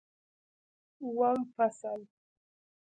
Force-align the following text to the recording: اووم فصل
اووم 1.03 1.39
فصل 1.55 2.01